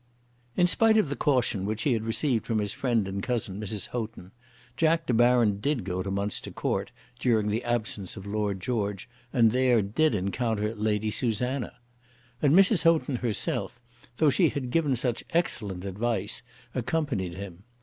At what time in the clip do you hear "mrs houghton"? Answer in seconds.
3.61-4.31, 12.55-13.17